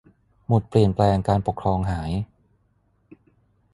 [0.47, 2.11] หมุดเปลี่ยนแปลงการปกครองหาย